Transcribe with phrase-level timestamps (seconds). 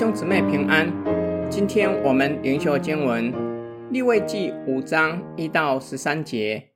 [0.00, 0.90] 兄姊妹平安，
[1.50, 3.30] 今天我们灵修经文
[3.92, 6.70] 利未记五章一到十三节。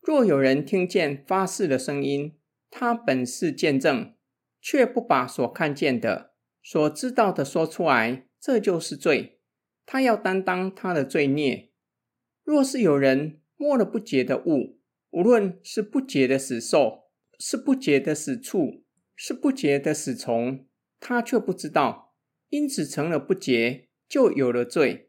[0.00, 2.38] 若有人听见发誓的声音，
[2.70, 4.14] 他本是见证，
[4.60, 9.40] 却不把所看见的、所知道的说出来，这就是罪。
[9.84, 11.72] 他要担当他的罪孽。
[12.44, 14.78] 若是有人摸了不洁的物，
[15.10, 17.08] 无论是不洁的死兽，
[17.40, 18.84] 是不洁的死畜，
[19.16, 20.64] 是不洁的死虫，
[21.00, 22.07] 他却不知道。
[22.50, 25.08] 因此成了不洁，就有了罪；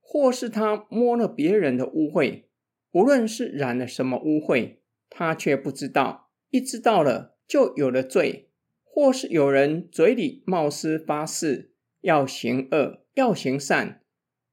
[0.00, 2.44] 或是他摸了别人的污秽，
[2.92, 4.76] 无论是染了什么污秽，
[5.10, 8.46] 他却不知道；一知道了，就有了罪；
[8.82, 14.02] 或是有人嘴里冒失发誓，要行恶，要行善，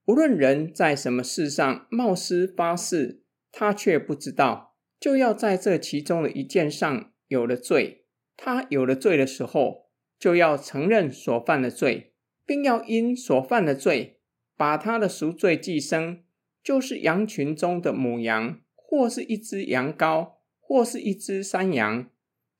[0.05, 8.05] 无论人在什么事上冒失发誓，他却不知道，就要在这其中的一件上有了罪。
[8.35, 9.89] 他有了罪的时候，
[10.19, 12.11] 就要承认所犯的罪。
[12.45, 14.19] 并要因所犯的罪，
[14.55, 16.19] 把他的赎罪祭牲，
[16.63, 22.09] 就是羊群中的母羊，或是一只羊羔，或是一只山羊，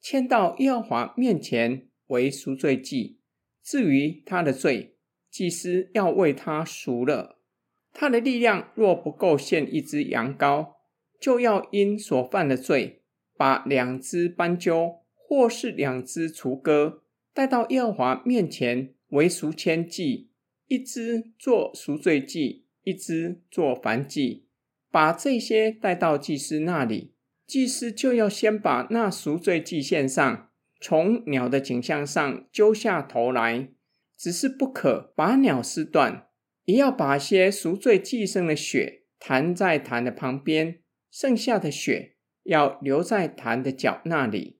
[0.01, 3.19] 牵到耶和华面前为赎罪祭。
[3.63, 4.97] 至于他的罪，
[5.31, 7.39] 祭司要为他赎了。
[7.93, 10.73] 他的力量若不够献一只羊羔，
[11.19, 13.03] 就要因所犯的罪，
[13.37, 18.94] 把两只斑鸠，或是两只雏鸽，带到耶和华面前。
[19.09, 20.31] 为赎愆祭，
[20.67, 24.47] 一只做赎罪祭，一只做燔祭，
[24.89, 27.13] 把这些带到祭司那里。
[27.45, 30.49] 祭司就要先把那赎罪祭献上，
[30.81, 33.69] 从鸟的颈项上揪下头来，
[34.17, 36.29] 只是不可把鸟撕断，
[36.63, 40.79] 也要把些赎罪祭牲的血弹在坛的旁边，
[41.11, 44.59] 剩下的血要留在坛的角那里。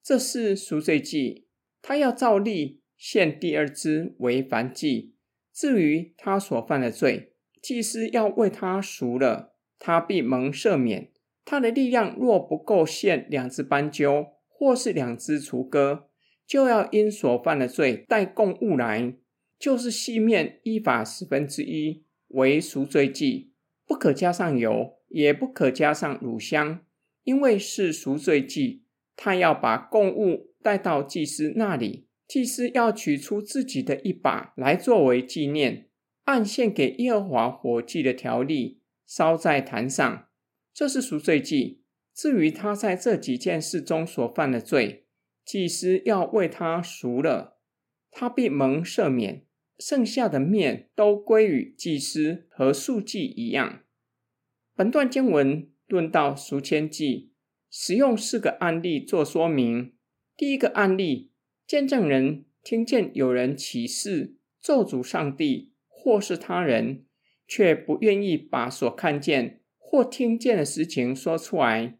[0.00, 1.48] 这是赎罪祭，
[1.80, 2.81] 他要照例。
[3.04, 5.16] 献第二只为燔祭。
[5.52, 11.10] 至于他所犯的罪，祭司要为他赎了，他必蒙赦免。
[11.44, 16.10] 他的力量若不够献两只斑鸠，或是两只雏鸽，
[16.46, 19.16] 就要因所犯的罪带供物来，
[19.58, 23.52] 就是细面依法十分之一为赎罪祭，
[23.84, 26.78] 不可加上油，也不可加上乳香，
[27.24, 28.84] 因为是赎罪祭。
[29.16, 32.06] 他要把供物带到祭司那里。
[32.32, 35.90] 祭司要取出自己的一把来作为纪念，
[36.24, 40.28] 按献给耶和华火祭的条例烧在坛上，
[40.72, 41.82] 这是赎罪祭。
[42.14, 45.04] 至于他在这几件事中所犯的罪，
[45.44, 47.58] 祭司要为他赎了，
[48.10, 49.44] 他必蒙赦免。
[49.78, 53.82] 剩下的面都归于祭司，和素祭一样。
[54.74, 57.34] 本段经文论到赎愆祭，
[57.70, 59.92] 使用四个案例做说明。
[60.34, 61.31] 第一个案例。
[61.66, 67.06] 见证人听见有人起誓咒诅上帝或是他人，
[67.48, 71.98] 却不愿意把所看见或听见的事情说出来，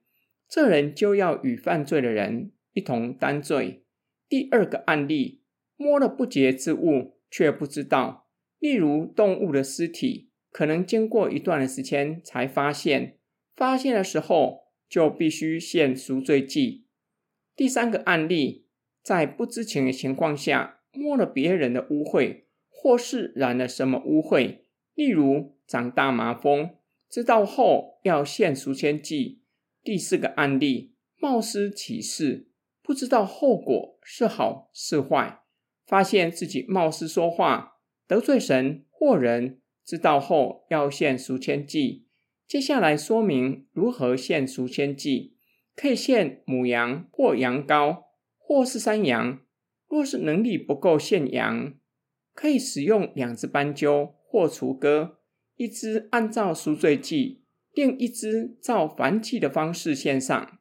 [0.49, 3.84] 这人就要与犯罪的人一同担罪。
[4.28, 5.43] 第二个案例，
[5.77, 8.28] 摸了不洁之物却不知道，
[8.59, 13.19] 例如动物的尸体，可能经过一段的时间才发现，
[13.55, 16.87] 发现的时候就必须献赎罪祭。
[17.56, 18.67] 第三个案例。
[19.03, 24.59] 在不知情的情况下摸了别人的污秽，或是染了什么污秽，
[24.95, 26.77] 例如长大麻风，
[27.09, 29.43] 知道后要献赎愆祭。
[29.83, 32.49] 第四个案例，冒失起誓，
[32.83, 35.41] 不知道后果是好是坏，
[35.84, 42.07] 发现自己冒失说话得罪神或人，知道后要献赎愆祭。
[42.47, 45.37] 接下来说明如何献赎愆祭，
[45.75, 48.12] 可以献母羊或羊羔。
[48.53, 49.41] 或是山羊，
[49.89, 51.73] 若是能力不够献羊，
[52.35, 55.21] 可以使用两只斑鸠或雏鸽，
[55.57, 60.59] 一只按照赎罪祭，另一只照燔祭的方式献上。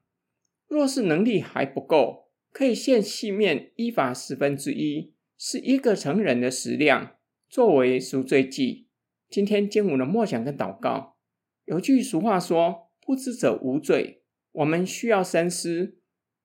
[0.69, 7.17] 若是能力还不够，可以献细面依法十分之一，是一个成人的食量，
[7.49, 8.87] 作为赎罪祭。
[9.29, 11.17] 今天经文的默想跟祷告，
[11.65, 14.23] 有句俗话说：“不知者无罪。”
[14.53, 15.97] 我们需要深思，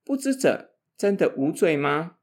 [0.04, 0.72] 不知者。
[0.96, 2.16] 真的无罪吗？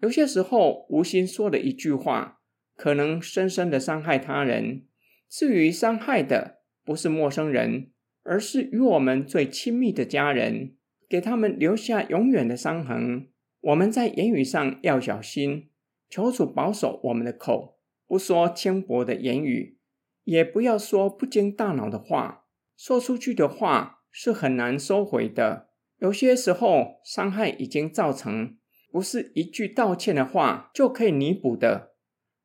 [0.00, 2.40] 有些时候，无心说的一句话，
[2.76, 4.86] 可能深深的伤害他人。
[5.28, 7.90] 至于伤害的不是陌生人，
[8.22, 10.76] 而是与我们最亲密的家人，
[11.08, 13.28] 给他们留下永远的伤痕。
[13.60, 15.70] 我们在言语上要小心，
[16.08, 19.78] 求主保守我们的口，不说轻薄的言语，
[20.24, 22.46] 也不要说不经大脑的话。
[22.76, 25.67] 说出去的话是很难收回的。
[25.98, 28.56] 有些时候，伤害已经造成，
[28.90, 31.94] 不是一句道歉的话就可以弥补的。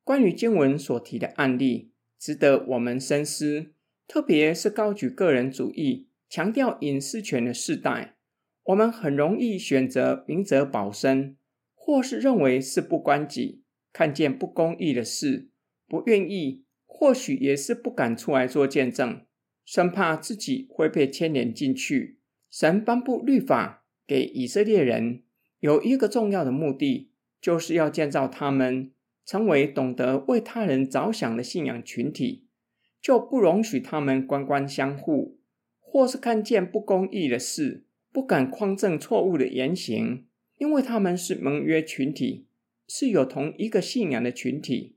[0.02, 3.74] 关于经文所提的案例，值得我们深思。
[4.06, 8.16] 特别是高举个人主义、强调隐私权的世代，
[8.64, 11.38] 我们很容易选择明哲保身，
[11.74, 13.62] 或是认为事不关己，
[13.92, 15.48] 看见不公义的事，
[15.86, 19.24] 不愿意，或许也是不敢出来做见证，
[19.64, 22.18] 生怕自己会被牵连进去。
[22.56, 25.24] 神颁布律法给以色列人，
[25.58, 27.10] 有一个重要的目的，
[27.40, 28.92] 就是要建造他们
[29.26, 32.46] 成为懂得为他人着想的信仰群体，
[33.02, 35.40] 就不容许他们官官相护，
[35.80, 40.24] 或是看见不公义的事，不敢匡正错误的言行，
[40.58, 42.46] 因为他们是盟约群体，
[42.86, 44.94] 是有同一个信仰的群体。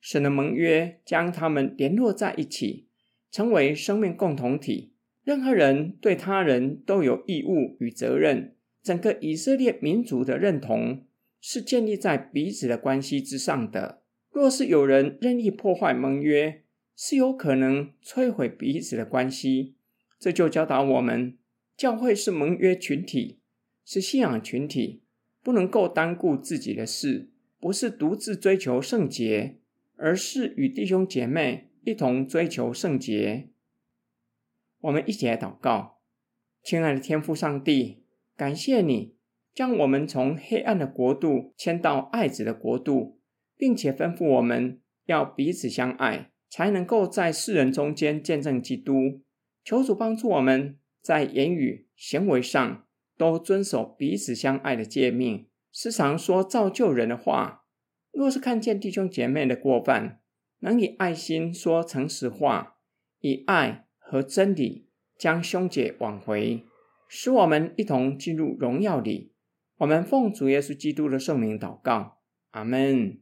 [0.00, 2.86] 神的盟约将他们联络在一起，
[3.32, 4.92] 成为生命共同体。
[5.30, 8.56] 任何人对他人都有义务与责任。
[8.82, 11.04] 整个以色列民族的认同
[11.40, 14.02] 是建立在彼此的关系之上的。
[14.32, 16.64] 若是有人任意破坏盟约，
[16.96, 19.76] 是有可能摧毁彼此的关系。
[20.18, 21.38] 这就教导我们，
[21.76, 23.38] 教会是盟约群体，
[23.84, 25.02] 是信仰群体，
[25.44, 27.28] 不能够单顾自己的事，
[27.60, 29.58] 不是独自追求圣洁。
[29.94, 33.50] 而是与弟兄姐妹一同追求圣洁。
[34.80, 36.00] 我们一起来祷告，
[36.62, 38.04] 亲爱的天父上帝，
[38.36, 39.16] 感谢你
[39.54, 43.20] 将我们从黑暗的国度迁到爱子的国度，
[43.56, 49.22] 并且吩咐我们要彼此相爱，才能够在世人中间见证基督。
[49.62, 52.86] 求主帮助我们在言语行为上
[53.18, 57.66] 都遵守彼此相爱的诫命，时常说造就人的话。
[58.12, 60.20] 若是看见弟兄姐妹的过犯，
[60.60, 62.78] 能以爱心说诚实话，
[63.20, 66.64] 以爱和真理将凶姐挽回
[67.08, 69.32] 使我们一同进入荣耀里。
[69.76, 72.18] 我们奉主耶稣基督的圣名祷告
[72.50, 73.20] 阿门。